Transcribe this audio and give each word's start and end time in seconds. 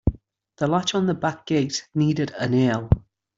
The 0.57 0.65
latch 0.65 0.95
on 0.95 1.05
the 1.05 1.13
back 1.13 1.45
gate 1.45 1.87
needed 1.93 2.31
a 2.39 2.49
nail. 2.49 2.89